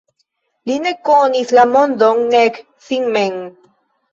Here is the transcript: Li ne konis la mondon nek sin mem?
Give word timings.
Li 0.69 0.77
ne 0.85 0.93
konis 1.09 1.53
la 1.57 1.65
mondon 1.75 2.25
nek 2.33 2.61
sin 2.89 3.07
mem? 3.19 3.37